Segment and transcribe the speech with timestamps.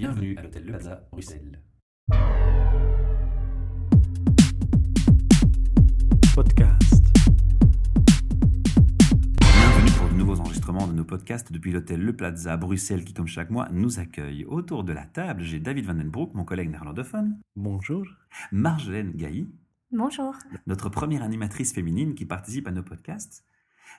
[0.00, 1.60] Bienvenue à l'hôtel Le Plaza, Bruxelles.
[6.34, 7.04] Podcast.
[9.42, 13.26] Bienvenue pour de nouveaux enregistrements de nos podcasts depuis l'hôtel Le Plaza, Bruxelles, qui, comme
[13.26, 14.46] chaque mois, nous accueille.
[14.46, 18.06] Autour de la table, j'ai David Van Den Broek, mon collègue néerlandophone, Bonjour.
[18.52, 19.50] Marjolaine Gailly,
[19.92, 20.34] Bonjour.
[20.66, 23.44] notre première animatrice féminine qui participe à nos podcasts.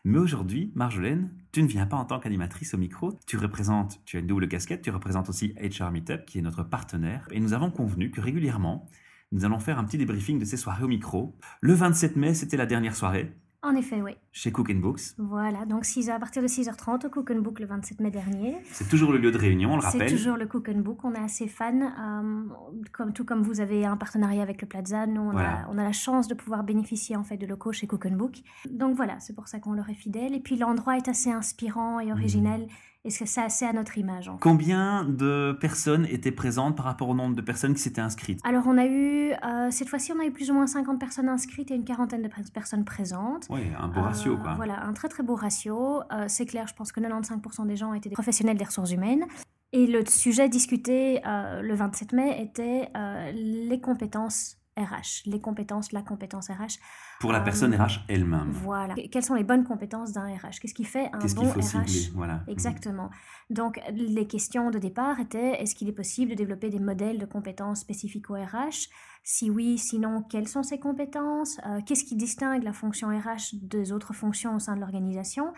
[0.04, 4.18] Mais aujourd'hui, Marjolaine, tu ne viens pas en tant qu'animatrice au micro, tu représentes, tu
[4.18, 7.54] as une double casquette, tu représentes aussi HR Meetup, qui est notre partenaire, et nous
[7.54, 8.88] avons convenu que régulièrement,
[9.32, 11.38] nous allons faire un petit débriefing de ces soirées au micro.
[11.62, 13.32] Le 27 mai, c'était la dernière soirée
[13.64, 14.14] En effet, oui.
[14.32, 15.02] chez Cook Books.
[15.20, 18.58] Voilà, donc 6 à partir de 6h30 au Cook and Book le 27 mai dernier.
[18.72, 20.10] C'est toujours le lieu de réunion, on le C'est rappelle.
[20.10, 21.84] toujours le Cook and Book, on est assez fan.
[21.84, 22.54] euh,
[22.92, 25.66] comme, tout comme vous avez un partenariat avec le Plaza, nous on, Voilà.
[25.66, 28.16] a, on a la chance de pouvoir bénéficier en fait de locaux chez Cook and
[28.16, 28.38] Book.
[28.68, 30.34] Donc voilà, c'est pour ça qu'on leur est fidèle.
[30.34, 32.66] Et puis l'endroit est assez inspirant et original.
[33.04, 34.30] Et c'est c'est assez à notre image.
[34.30, 34.40] en fait?
[34.42, 38.40] Combien de personnes étaient présentes par rapport au nombre de personnes qui s'étaient inscrites?
[38.44, 41.28] Alors on a eu, euh, cette fois-ci on a eu plus ou moins 50 personnes
[41.28, 43.48] inscrites et une quarantaine de personnes présentes.
[43.50, 44.54] Oui, un beau Euh, ratio, quoi.
[44.56, 46.02] Voilà, un très très beau ratio.
[46.14, 49.26] Euh, c'est clair, je pense que 95% des gens étaient des professionnels des ressources humaines.
[49.74, 55.92] Et le sujet discuté euh, le 27 mai était euh, les compétences RH, les compétences,
[55.92, 56.80] la compétence RH.
[57.20, 58.52] Pour la euh, personne RH elle-même.
[58.52, 58.96] Voilà.
[59.12, 61.78] Quelles sont les bonnes compétences d'un RH Qu'est-ce qui fait un Qu'est-ce bon qu'il faut
[61.78, 62.12] RH cibler?
[62.16, 62.44] Voilà.
[62.48, 63.10] Exactement.
[63.50, 67.26] Donc, les questions de départ étaient est-ce qu'il est possible de développer des modèles de
[67.26, 68.88] compétences spécifiques au RH
[69.24, 71.60] Si oui, sinon, quelles sont ces compétences?
[71.66, 75.54] Euh, Qu'est-ce qui distingue la fonction RH des autres fonctions au sein de l'organisation?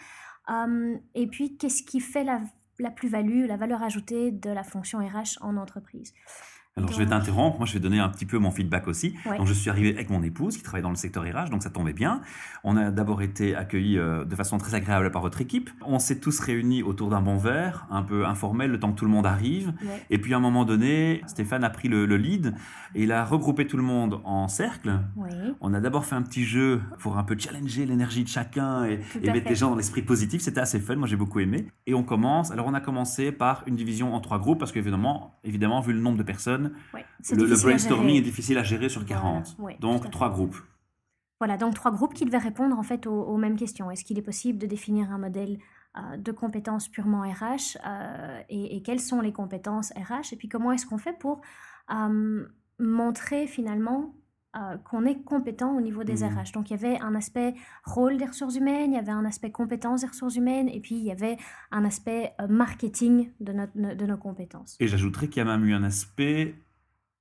[0.50, 2.42] Euh, Et puis, qu'est-ce qui fait la,
[2.80, 6.14] la plus-value, la valeur ajoutée de la fonction RH en entreprise?
[6.76, 7.60] Alors, je vais t'interrompre.
[7.60, 9.16] Moi, je vais donner un petit peu mon feedback aussi.
[9.28, 9.38] Ouais.
[9.38, 11.70] Donc, je suis arrivé avec mon épouse qui travaille dans le secteur RH, donc ça
[11.70, 12.22] tombait bien.
[12.64, 15.70] On a d'abord été accueillis euh, de façon très agréable par votre équipe.
[15.86, 19.06] On s'est tous réunis autour d'un bon verre, un peu informel, le temps que tout
[19.06, 19.74] le monde arrive.
[19.84, 20.04] Ouais.
[20.10, 22.56] Et puis, à un moment donné, Stéphane a pris le, le lead
[22.96, 25.00] et il a regroupé tout le monde en cercle.
[25.62, 28.98] On a d'abord fait un petit jeu pour un peu challenger l'énergie de chacun et,
[28.98, 29.50] mettre fait.
[29.50, 30.42] les gens dans l'esprit positif.
[30.42, 31.68] C'était assez fun, moi j'ai beaucoup aimé.
[31.88, 32.52] Et on commence.
[32.52, 36.00] Alors on a commencé par une division en trois groupes parce qu'évidemment, évidemment, vu le
[36.00, 36.63] nombre de personnes,
[36.94, 37.06] ouais.
[37.32, 39.56] Le, brainstorming est difficile à gérer sur Voilà, 40.
[39.60, 40.58] ouais, tout à Donc trois groupes.
[41.40, 43.92] Voilà, donc trois groupes qui devaient répondre en fait aux, aux mêmes questions.
[43.92, 45.58] Est-ce qu'il est possible de définir un modèle
[45.98, 50.48] euh, de compétences purement RH euh, et, et quelles sont les compétences RH Et puis
[50.48, 51.42] comment est-ce qu'on fait pour
[51.92, 52.48] euh,
[52.80, 54.16] montrer finalement
[54.56, 56.38] euh, qu'on est compétent au niveau des Mhm.
[56.38, 57.54] RH Donc il y avait un aspect
[57.86, 60.96] rôle des ressources humaines, il y avait un aspect compétences des ressources humaines et puis
[60.96, 61.38] il y avait
[61.72, 64.76] un aspect euh, marketing de, notre- de nos compétences.
[64.80, 66.56] Et j'ajouterais qu'il y a même eu un aspect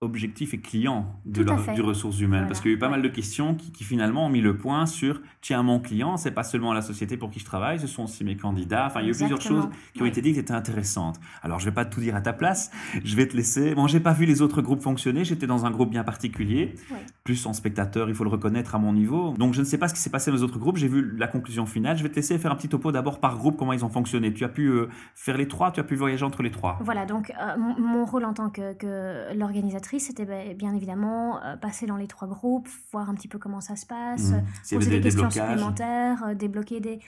[0.03, 2.31] objectif et client de leur- du ressources humaines.
[2.41, 2.93] Voilà, Parce qu'il y a eu pas ouais.
[2.93, 6.31] mal de questions qui, qui finalement ont mis le point sur tiens, mon client, c'est
[6.33, 8.87] pas seulement la société pour qui je travaille, ce sont aussi mes candidats.
[8.87, 11.19] Enfin, il y a eu plusieurs choses qui ont été dites qui étaient intéressantes.
[11.43, 12.71] Alors, je vais pas tout dire à ta place,
[13.05, 13.75] je vais te laisser.
[13.75, 16.99] Bon, j'ai pas vu les autres groupes fonctionner, j'étais dans un groupe bien particulier, Ouais.
[17.25, 19.35] plus en spectateur, il faut le reconnaître à mon niveau.
[19.39, 21.15] Donc, je ne sais pas ce qui s'est passé dans les autres groupes, j'ai vu
[21.17, 21.97] la conclusion finale.
[21.97, 24.33] Je vais te laisser faire un petit topo d'abord par groupe, comment ils ont fonctionné.
[24.33, 26.79] Tu as pu euh, faire les trois, tu as pu voyager entre les trois.
[26.83, 31.43] Voilà, donc euh, mon, mon rôle en tant que, que l'organisatrice, c'était ben, bien évidemment
[31.43, 34.35] euh, passer dans les trois groupes, voir un petit peu comment ça se passe, Mmh.
[34.35, 35.51] euh, poser des, des questions déblocages.
[35.51, 37.01] supplémentaires, euh, débloquer des...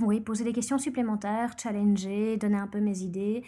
[0.00, 3.44] oui, poser des questions supplémentaires, challenger, donner un peu mes idées.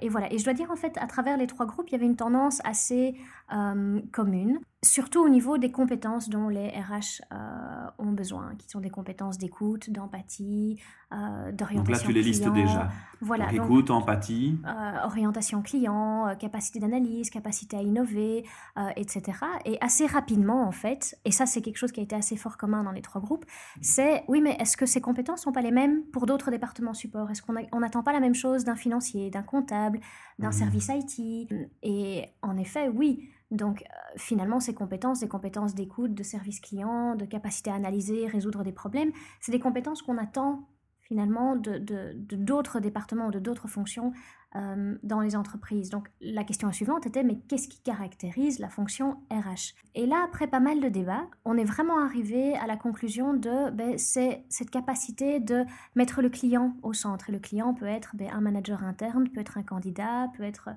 [0.00, 1.94] Et voilà, et je dois dire en fait, à travers les trois groupes, il y
[1.94, 3.14] avait une tendance assez
[4.10, 7.36] commune, surtout au niveau des compétences dont les RH euh,
[7.98, 10.80] ont besoin, qui sont des compétences d'écoute, d'empathie,
[11.12, 12.54] euh, d'orientation Donc là, tu les listes client.
[12.54, 12.88] déjà.
[13.20, 14.58] Voilà, Donc, donc- écoute, empathie.
[14.66, 18.44] euh, orientation client, euh, capacité d'analyse, capacité à innover,
[18.96, 19.38] etc.
[19.66, 22.56] Et assez rapidement, en fait, et ça c'est quelque chose qui a été assez fort
[22.56, 23.44] commun dans les trois groupes,
[23.82, 27.30] c'est oui, mais est-ce que ces compétences sont pas les mêmes pour d'autres départements support?
[27.30, 30.00] Est-ce qu'on n'attend pas la même chose d'un financier, d'un comptable,
[30.38, 30.52] d'un Mhm.
[30.52, 31.48] service IT
[31.82, 33.28] Et en effet, oui.
[33.50, 38.26] Donc euh, finalement, ces compétences, des compétences d'écoute, de service client, de capacité à analyser,
[38.26, 40.68] résoudre des problèmes, c'est des compétences qu'on attend
[41.00, 44.12] finalement de d'autres départements ou de d'autres fonctions
[44.56, 45.90] euh, dans les entreprises.
[45.90, 50.48] Donc la question suivante était mais qu'est-ce qui caractérise la fonction RH Et là, après
[50.48, 54.70] pas mal de débats, on est vraiment arrivé à la conclusion de ben, c'est cette
[54.70, 55.64] capacité de
[55.94, 57.30] mettre le client au centre.
[57.30, 60.70] Et le client peut être ben, un manager interne, peut être un candidat, peut être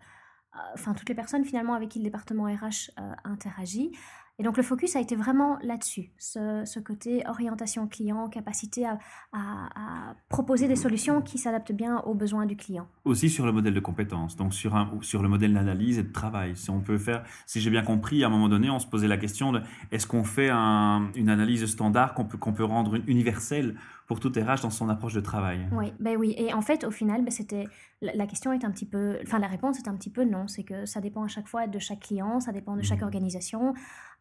[0.73, 3.91] enfin toutes les personnes finalement avec qui le département RH euh, interagit.
[4.39, 10.67] Et donc le focus a été vraiment là-dessus, ce, côté orientation client, capacité à, proposer
[10.67, 12.87] des solutions qui s'adaptent bien aux besoins du client.
[13.05, 16.55] Aussi sur le modèle de compétences, donc sur, sur le modèle d'analyse et de travail.
[16.55, 19.07] Si on peut faire, si j'ai bien compris, à un moment donné, on se posait
[19.07, 19.61] la question de
[19.91, 23.75] est-ce qu'on fait un- une analyse standard qu'on peut, qu'on peut rendre universelle
[24.13, 25.67] pour tout RH dans son approche de travail.
[25.71, 26.35] Oui, ben oui.
[26.37, 27.65] Et en fait, au final, ben c'était
[28.01, 30.47] la question est un petit peu, enfin la réponse est un petit peu non.
[30.47, 33.05] C'est que ça dépend à chaque fois de chaque client, ça dépend de chaque Mhm.
[33.05, 33.73] organisation.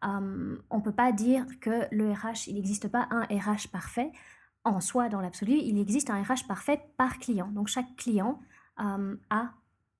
[0.03, 4.11] Euh, on peut pas dire que le RH, il n'existe pas un RH parfait
[4.63, 5.53] en soi dans l'absolu.
[5.53, 7.49] Il existe un RH parfait par client.
[7.51, 8.39] Donc chaque client
[8.79, 9.51] euh, a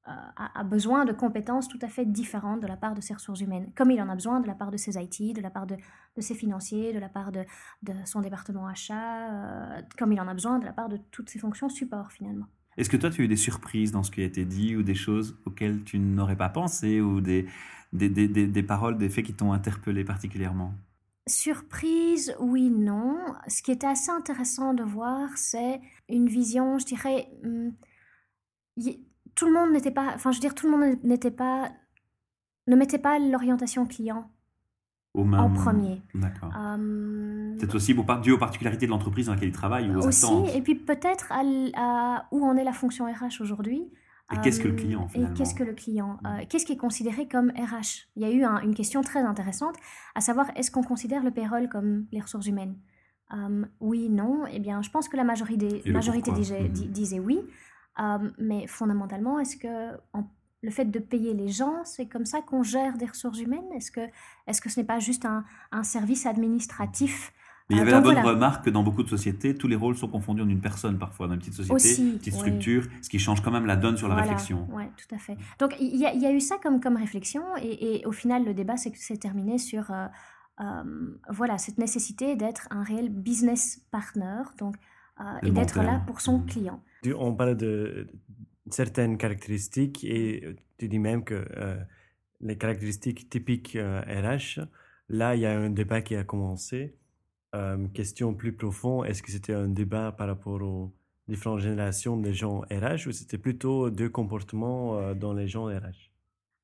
[0.05, 3.41] a, a besoin de compétences tout à fait différentes de la part de ses ressources
[3.41, 5.65] humaines, comme il en a besoin de la part de ses IT, de la part
[5.67, 7.44] de, de ses financiers, de la part de,
[7.83, 11.29] de son département achat, euh, comme il en a besoin de la part de toutes
[11.29, 12.47] ses fonctions support finalement.
[12.77, 14.83] Est-ce que toi, tu as eu des surprises dans ce qui a été dit ou
[14.83, 17.47] des choses auxquelles tu n'aurais pas pensé ou des,
[17.94, 20.73] des, des, des, des paroles, des faits qui t'ont interpellé particulièrement?
[21.27, 23.17] Surprise, oui, non.
[23.47, 25.79] Ce qui était assez intéressant de voir, c'est
[26.09, 27.73] une vision, je dirais, hum,
[28.77, 28.99] y-
[29.35, 31.71] tout le monde n'était pas, enfin, je veux dire, tout le monde n'était pas,
[32.68, 34.30] ne mettait pas l'orientation client
[35.13, 36.01] Au en premier.
[36.15, 36.51] D'accord.
[36.56, 40.07] Hum, C'est aussi beau- dû aux particularités de l'entreprise dans laquelle il travaille ou aux
[40.07, 40.50] aussi, attentes.
[40.56, 43.91] et puis peut-être à, où en est la fonction RH aujourd'hui.
[44.31, 46.25] Et qu'est-ce que le Euh, client, Et qu'est-ce que le client Mm.
[46.27, 49.19] euh, Qu'est-ce qui est considéré comme RH Il y a eu un- une question très
[49.19, 49.75] intéressante,
[50.15, 52.75] à savoir est-ce qu'on considère le payroll comme les ressources humaines?
[53.33, 54.45] Euh, Oui, non.
[54.51, 57.41] Eh bien, je pense que la majorité, majorité disait oui.
[58.00, 59.98] Euh, mais fondamentalement, est-ce que
[60.62, 63.66] le fait de payer les gens, c'est comme ça qu'on gère des ressources humaines?
[63.75, 64.01] Est-ce que,
[64.48, 67.34] est que ce n'est pas juste un, un service administratif?
[67.69, 68.30] Il y Ah, avait la donc bonne voilà.
[68.30, 71.28] remarque que dans beaucoup de sociétés, tous les rôles sont confondus en une personne parfois,
[71.28, 72.40] dans une petite société, Aussi, petite oui.
[72.40, 74.68] structure, ce qui change quand même la donne sur la Voilà, réflexion.
[74.72, 75.38] Ouais, tout à fait.
[75.60, 78.12] Donc il y, a- il y a eu ça comme, comme réflexion et, et au
[78.12, 80.07] final le débat s'est terminé sur euh,
[80.62, 84.75] euh, voilà cette nécessité d'être un réel business partner donc
[85.22, 86.45] euh, et d'être là pour son Mhm.
[86.45, 86.81] client.
[87.17, 88.07] On parle de
[88.69, 91.77] certaines caractéristiques et tu dis même que euh,
[92.41, 94.61] les caractéristiques typiques euh, RH,
[95.09, 96.95] là, il y a un débat qui a commencé.
[97.55, 100.91] Euh, question plus profonde, est-ce que c'était un débat par rapport aux
[101.27, 106.12] différentes générations des gens RH ou c'était plutôt deux comportements euh, dans les gens RH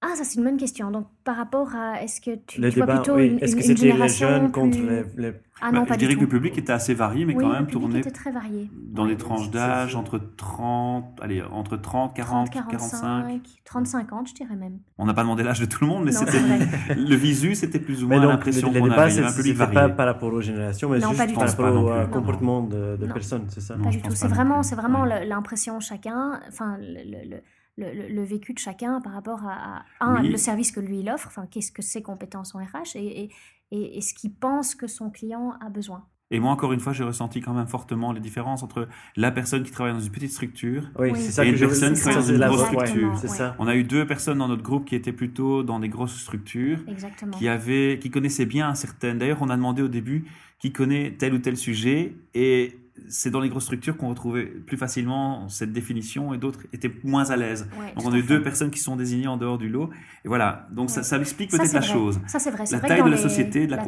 [0.02, 0.92] Ah ça c'est une bonne question.
[0.92, 3.52] Donc par rapport à est-ce que tu, Le tu vois débat, plutôt oui, une, est-ce
[3.52, 5.98] une- que c'était les génération jeunes contre plus- les, les- Ah Bah, non je pas
[5.98, 8.12] dirais du que le public était assez varié, mais oui, quand même le tourné était
[8.12, 8.70] très varié.
[8.94, 9.10] dans Ouais.
[9.10, 13.00] des tranches d'âge entre 30, allez, entre 30, 40, 30, 45.
[13.02, 14.80] 45, 30, 50 je dirais même.
[14.98, 16.40] On n'a pas demandé l'âge de tout le monde, mais Non, c'était
[16.96, 19.12] le visu, c'était plus ou Mais moins donc, l'impression qu'on avait.
[19.12, 19.76] Il y avait un c'est- public c'était varié.
[19.76, 21.62] pas par rapport aux générations, mais Non, pas juste du par tout.
[21.62, 24.16] rapport Je au euh, comportement de, personnes, c'est ça Non, Pas je du tout.
[24.16, 27.42] C'est vraiment, c'est vraiment l'impression chacun, enfin le-
[27.80, 30.30] le- le- le vécu de chacun par rapport à, à, un, Oui.
[30.30, 33.30] le service que lui il offre, enfin qu'est-ce que ses compétences en RH et, et,
[33.72, 36.04] et, et ce qu'il pense que son client a besoin.
[36.32, 39.64] Et moi, encore une fois, j'ai ressenti quand même fortement les différences entre la personne
[39.64, 40.84] qui travaille dans une petite structure.
[41.00, 41.20] Oui, Oui.
[41.20, 43.18] c'est ça Et que une je personne qui travaille dans une grosse structure.
[43.18, 43.36] c'est Ouais.
[43.36, 43.56] ça.
[43.58, 46.82] On a eu deux personnes dans notre groupe qui étaient plutôt dans des grosses structures,
[46.88, 47.36] Exactement.
[47.36, 49.18] qui avaient, qui connaissaient bien certaines.
[49.18, 50.26] D'ailleurs, on a demandé au début
[50.60, 54.78] qui connaît tel ou tel sujet, et c'est dans les grosses structures qu'on retrouvait plus
[54.78, 57.70] facilement cette définition, et d'autres étaient moins à l'aise.
[57.80, 59.90] Ouais, Donc on a eu deux personnes qui sont désignées en dehors du lot,
[60.26, 60.68] et voilà.
[60.72, 61.04] Donc ça, Ouais.
[61.04, 61.90] ça explique peut-être la vrai.
[61.94, 62.20] chose.
[62.28, 62.66] Ça c'est vrai.
[62.72, 63.84] La vrai taille de la les- société, de la,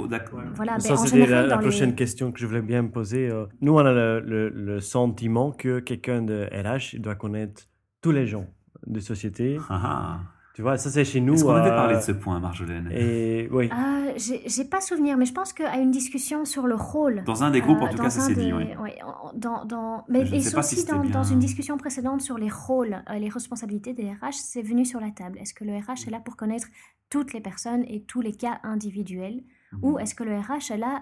[0.55, 3.29] Voilà, Ça, ben, c'était la, les- prochaine question que je voulais bien me poser.
[3.29, 7.63] Euh, Nous, on a le, le- le sentiment que quelqu'un de RH il doit connaître
[8.01, 8.47] tous les gens
[8.87, 9.57] de société.
[9.69, 10.19] Ah, ah.
[10.53, 11.33] Tu vois, ça, c'est chez nous.
[11.35, 13.69] Est-ce qu'on avait euh, parlé de ce point, Marjolaine Et oui.
[13.71, 17.23] Ah, j'ai pas souvenir, mais je pense qu'à une discussion sur le rôle.
[17.25, 18.51] Dans un des groupes, en euh, tout cas, ça s'est dit.
[18.51, 18.65] oui.
[18.81, 18.99] ouais,
[19.33, 21.11] dans, dans, mais et sais pas si aussi c'était dans, bien.
[21.11, 24.99] dans une discussion précédente sur les rôles, euh, les responsabilités des RH, c'est venu sur
[24.99, 25.37] la table.
[25.39, 26.67] Est-ce que le RH est là pour connaître
[27.09, 29.43] toutes les personnes et tous les cas individuels,
[29.81, 29.99] ou Mhm.
[29.99, 31.01] est-ce que le RH est là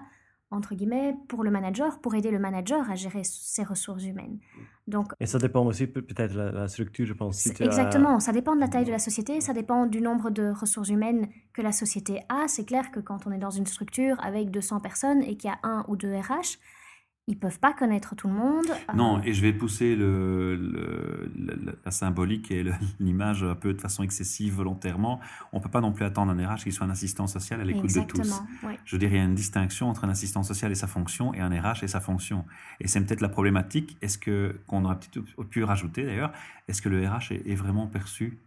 [0.50, 4.38] entre guillemets pour le manager, pour aider le manager à gérer ses ressources humaines.
[4.88, 7.38] Donc Et ça dépend aussi peut- peut-être la, la structure, je pense.
[7.38, 10.30] Si as- Exactement, ça dépend de la taille de la société, ça dépend du nombre
[10.30, 12.48] de ressources humaines que la société a.
[12.48, 15.52] C'est clair que quand on est dans une structure avec 200 personnes et qu'il y
[15.52, 16.58] a un ou deux RH,
[17.28, 18.66] ils peuvent pas connaître tout le monde.
[18.70, 20.56] Euh, Non, et je vais pousser le-
[21.90, 22.64] la symbolique et
[23.00, 25.20] l'image un peu de façon excessive volontairement.
[25.52, 27.64] On ne peut pas non plus attendre un RH qui soit un assistant social à
[27.64, 28.42] l'écoute de tous.
[28.84, 31.40] Je dirais il y a une distinction entre un assistant social et sa fonction et
[31.40, 32.44] un RH et sa fonction.
[32.80, 33.96] Et c'est peut-être la problématique.
[34.02, 36.32] Est-ce que qu'on aurait peut-être pu rajouter d'ailleurs
[36.68, 38.38] Est-ce que le RH est, est vraiment perçu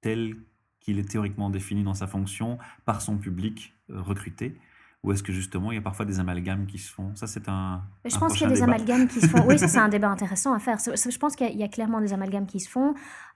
[0.00, 0.36] tel
[0.80, 4.56] qu'il est théoriquement défini dans sa fonction par son public euh, recruté?
[5.04, 7.14] Ou est-ce que justement il y a parfois des amalgames qui se font?
[7.16, 7.82] Ça c'est un.
[8.04, 8.66] Je un pense qu'il y a des débat.
[8.74, 9.44] amalgames qui se font.
[9.46, 10.78] Oui, ça c'est un débat intéressant à faire.
[10.78, 12.94] Je pense qu'il y, a- il y a clairement des amalgames qui se font.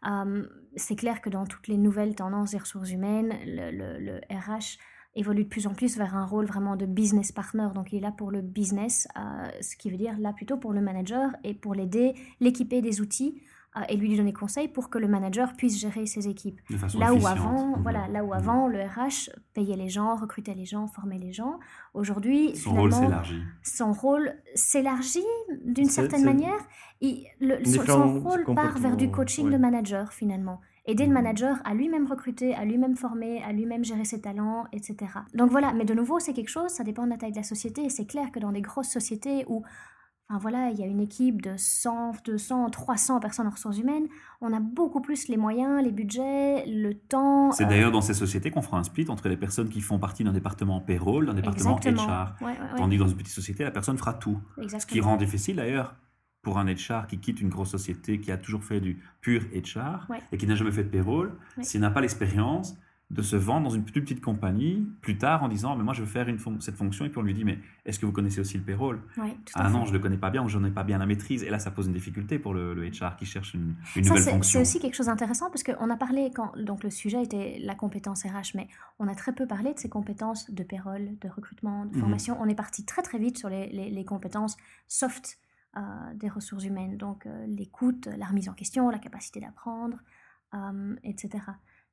[0.08, 0.46] Euh,
[0.76, 4.78] c'est clair que dans toutes les nouvelles tendances des ressources humaines, le, le- le RH
[5.18, 7.68] évolue de plus en plus vers un rôle vraiment de business partner.
[7.74, 10.72] Donc il est là pour le business, euh, ce qui veut dire là plutôt pour
[10.74, 13.40] le manager et pour l'aider, l'équiper des outils
[13.88, 16.60] et lui donner conseil pour que le manager puisse gérer ses équipes.
[16.70, 17.82] De façon Là où avant, Mhm.
[17.82, 18.32] voilà, là où Mhm.
[18.32, 21.58] avant le RH payait les gens, recrutait les gens, formait les gens,
[21.94, 23.42] aujourd'hui Son rôle s'élargit.
[23.62, 25.24] son rôle s'élargit
[25.64, 26.58] d'une certaine manière.
[27.02, 29.52] Le- son, rôle part vers du coaching ouais.
[29.52, 30.60] de manager finalement.
[30.88, 31.14] Aider le Mhm.
[31.14, 34.96] manager à lui-même recruter, à lui-même former, à lui-même gérer ses talents, etc.
[35.34, 37.42] Donc voilà, mais de nouveau, c'est quelque chose, ça dépend de la taille de la
[37.42, 37.84] société.
[37.84, 39.62] Et c'est clair que dans des grosses sociétés où
[40.28, 44.08] Enfin voilà, il y a une équipe de 100, 200, 300 personnes en ressources humaines.
[44.40, 47.52] On a beaucoup plus les moyens, les budgets, le temps.
[47.52, 50.00] C'est euh, d'ailleurs dans ces sociétés qu'on fera un split entre les personnes qui font
[50.00, 52.06] partie d'un département payroll, d'un département exactement.
[52.06, 52.34] HR.
[52.40, 54.40] Ouais, ouais, ouais, Tandis que dans une petite société, la personne fera tout.
[54.66, 55.94] Ce qui rend difficile d'ailleurs
[56.42, 60.08] pour un HR qui quitte une grosse société qui a toujours fait du pur HR
[60.32, 62.76] et qui n'a jamais fait de payroll, s'il n'a pas l'expérience
[63.08, 66.00] de se vendre dans une plus petite compagnie plus tard en disant mais moi je
[66.00, 68.10] veux faire une fon- cette fonction et puis on lui dit mais est-ce que vous
[68.10, 69.00] connaissez aussi le payroll?
[69.16, 71.06] Ouais, Ah non je le connais pas bien ou je n'en ai pas bien la
[71.06, 74.02] maîtrise et là ça pose une difficulté pour le, le HR qui cherche une, une
[74.02, 74.58] Ça, nouvelle c'est- fonction.
[74.58, 77.76] C'est aussi quelque chose d'intéressant parce qu'on a parlé, quand, donc le sujet était la
[77.76, 78.66] compétence RH, mais
[78.98, 82.00] on a très peu parlé de ces compétences de payroll, de recrutement, de Mhm.
[82.00, 82.36] formation.
[82.40, 84.56] On est parti très très vite sur les, les- les compétences
[84.88, 85.38] soft
[85.76, 85.80] euh,
[86.14, 89.98] des ressources humaines, donc euh, l'écoute, la remise en question, la capacité d'apprendre,
[90.54, 91.44] euh, etc.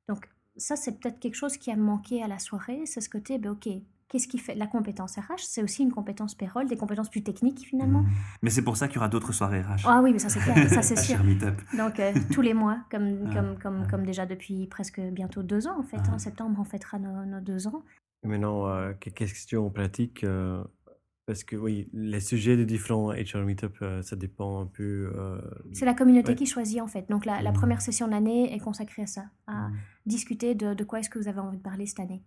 [0.08, 3.38] Donc ça, c'est peut-être quelque chose qui a manqué à la soirée, c'est ce côté,
[3.38, 3.68] ben, ok,
[4.08, 7.66] qu'est-ce qui fait la compétence RH C'est aussi une compétence payroll, des compétences plus techniques
[7.66, 8.02] finalement.
[8.02, 8.08] Mhm.
[8.42, 9.84] Mais c'est pour ça qu'il y aura d'autres soirées RH.
[9.86, 11.18] Ah oui, mais ça c'est clair, ça c'est sûr.
[11.76, 13.90] Donc euh, tous les mois, comme, Ah, comme, comme, ah.
[13.90, 15.98] comme déjà depuis presque bientôt deux ans en fait.
[16.08, 16.14] Ah.
[16.14, 17.82] En septembre, on fêtera nos, nos deux ans.
[18.24, 20.22] Et maintenant, euh, questions pratiques.
[20.24, 20.62] euh,
[21.26, 25.10] parce que oui, les sujets de différents HR Meetup, euh, ça dépend un peu.
[25.16, 25.40] euh,
[25.72, 26.34] C'est la communauté Ouais.
[26.36, 27.08] qui choisit en fait.
[27.08, 27.56] Donc la, la Mhm.
[27.56, 29.74] première session de l'année est consacrée à ça, à Mhm.
[30.06, 32.22] discuter de, de quoi est-ce que vous avez envie de parler cette année.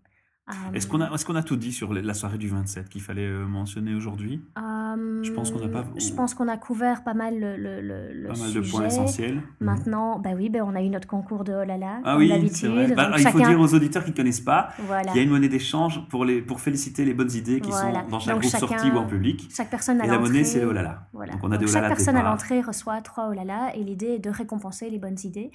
[0.49, 3.01] Euh, Est-ce qu'on a, est qu'on a tout dit sur la soirée du 27 qu'il
[3.01, 4.41] fallait euh, mentionner aujourd'hui?
[4.57, 4.86] Euh,
[5.23, 8.27] Je pense qu'on n'a pas- Je pense qu'on a couvert pas mal le, le, le,
[8.27, 8.85] Pas mal de points sujet.
[8.87, 9.35] essentiels.
[9.35, 9.41] Mhm.
[9.61, 12.27] Maintenant, bah oui, bah on a eu notre concours de oh là là, Ah oui,
[12.29, 12.69] c'est d'habitude.
[12.71, 12.95] vrai.
[12.95, 15.11] Bah, il faut dire aux auditeurs qui ne connaissent pas voilà.
[15.11, 18.03] qu'il y a une monnaie d'échange pour, les, pour féliciter les bonnes idées qui Voilà.
[18.03, 19.49] sont dans chaque Donc groupe chacun- sorti ou en public.
[19.53, 21.07] Chaque personne à Et la monnaie, c'est le oh là là.
[21.13, 21.33] Voilà.
[21.33, 23.43] Donc on a des Donc, oh là chaque personne à l'entrée reçoit trois oh là
[23.43, 25.51] là et l'idée est de récompenser les bonnes idées.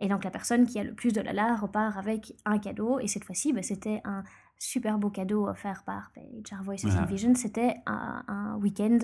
[0.00, 2.58] Et donc la personne qui a le plus de oh là là repart avec un
[2.58, 2.98] cadeau.
[3.00, 4.24] Et cette fois-ci, bah, c'était un
[4.58, 7.06] super beau cadeau offert par HR Voices Voilà.
[7.06, 7.34] Vision.
[7.34, 8.98] C'était un, un week-end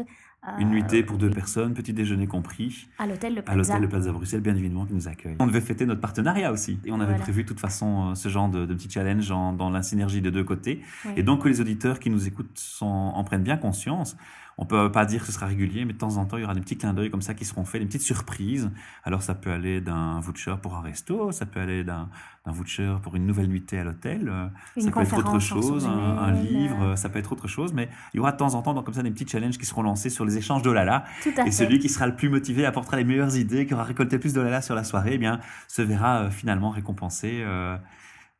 [0.59, 3.75] Une nuitée pour deux personnes, petit déjeuner compris, à l'hôtel Le à Plaza.
[3.75, 5.37] l'hôtel de Plaza Bruxelles, bien évidemment, qui nous accueille.
[5.38, 6.80] On devait fêter notre partenariat aussi.
[6.87, 7.18] Et on avait Voilà.
[7.23, 10.23] prévu de toute façon euh, ce genre de, de petit challenge en- dans la synergie
[10.23, 10.80] de deux côtés.
[11.16, 14.16] Et donc que les auditeurs qui nous écoutent sont- en prennent bien conscience.
[14.62, 16.44] On peut pas dire que ce sera régulier, mais de temps en temps, il y
[16.44, 18.70] aura des petits clins d'œil comme ça qui seront faits, des petites surprises.
[19.04, 22.09] Alors ça peut aller d'un voucher pour un resto, ça peut aller d'un
[22.44, 26.76] voucher pour une nouvelle nuitée à l'hôtel, euh, ça peut être autre chose, un, livre,
[26.82, 28.75] euh, euh, ça peut être autre chose, mais il y aura de temps en temps
[28.75, 31.04] donc, comme ça des petits challenges qui seront lancés sur les échanges d'Olala.
[31.22, 31.50] Tout à Et fait.
[31.50, 34.62] celui qui sera le plus motivé apportera les meilleures idées, qui aura récolté plus d'Olala
[34.62, 37.40] sur la soirée, eh bien, se verra euh, finalement récompensé.
[37.42, 37.76] euh,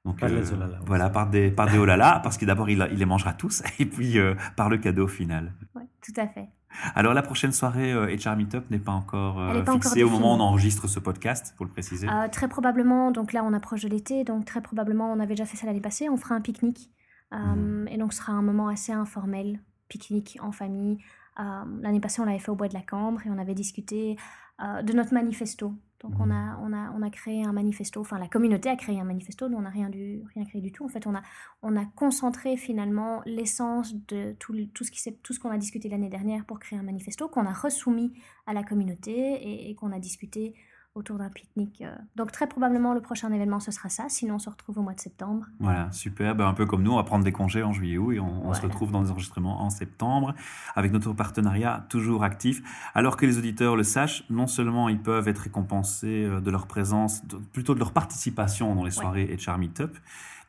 [0.05, 0.87] donc, Par les Olala aussi.
[0.87, 3.85] voilà, par des, par des Olala, parce que d'abord il, il les mangera tous, et
[3.87, 5.53] puis euh, par le cadeau final.
[5.75, 6.49] Ouais, tout à fait.
[6.95, 10.21] Alors la prochaine soirée euh, HR Meetup n'est pas encore euh, pas fixée encore au
[10.21, 12.09] moment où on enregistre ce podcast, pour le préciser.
[12.09, 15.45] Euh, très probablement, donc là on approche de l'été, donc très probablement on avait déjà
[15.45, 16.91] fait ça l'année passée, on fera un pique-nique.
[17.33, 17.89] Euh, Mhm.
[17.89, 20.99] Et donc ce sera un moment assez informel, pique-nique en famille.
[21.41, 24.17] Euh, l'année passée on l'avait fait au Bois de la Cambre et on avait discuté
[24.63, 25.75] euh, de notre manifesto.
[26.03, 28.99] Donc on, a, on, a, on a créé un manifesto, enfin la communauté a créé
[28.99, 30.85] un manifesto, nous on n'a rien, du, rien créé du tout.
[30.85, 31.23] En fait on a,
[31.63, 35.89] on a concentré finalement l'essence de tout, tout ce qui tout ce qu'on a discuté
[35.89, 38.13] l'année dernière pour créer un manifesto qu'on a resoumis
[38.47, 40.55] à la communauté et, et qu'on a discuté
[40.95, 41.83] autour d'un pique-nique.
[41.83, 41.95] euh.
[42.17, 44.93] Donc très probablement le prochain événement ce sera ça, sinon on se retrouve au mois
[44.95, 45.47] de septembre.
[45.61, 46.35] Voilà, super.
[46.35, 48.49] Ben, un peu comme nous, on va prendre des congés en juillet août et on,
[48.49, 50.35] on se retrouve dans les enregistrements en septembre
[50.75, 52.63] avec notre partenariat toujours actif.
[52.95, 56.67] Alors que les auditeurs le sachent, non seulement ils peuvent être récompensés euh, de leur
[56.67, 59.97] présence, de- plutôt de leur participation dans les soirées HR Meetup.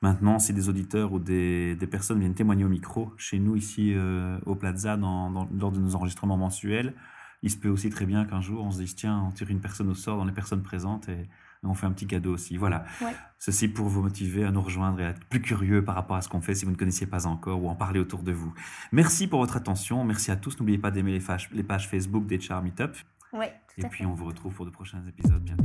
[0.02, 3.94] Maintenant, si des auditeurs ou des, des personnes viennent témoigner au micro chez nous ici
[3.94, 6.96] euh, au Plaza dans, dans- lors de nos enregistrements mensuels,
[7.42, 9.62] il se peut aussi très bien qu'un jour on se dise tiens, on tire une
[9.62, 11.28] personne au sort dans les personnes présentes et,
[11.64, 12.58] on fait un petit cadeau aussi.
[12.58, 12.86] Voilà.
[13.02, 13.14] Ouais.
[13.38, 16.24] Ceci pour vous motiver à nous rejoindre et à être plus curieux par rapport à
[16.24, 18.52] ce qu'on fait si vous ne connaissiez pas encore ou en parler autour de vous.
[18.92, 20.04] Merci pour votre attention.
[20.04, 20.60] Merci à tous.
[20.60, 21.20] N'oubliez pas d'aimer
[21.52, 22.96] les, pages Facebook des Char Meetup.
[23.32, 24.06] Ouais, tout Et puis fait.
[24.06, 25.64] on vous retrouve pour de prochains épisodes bientôt.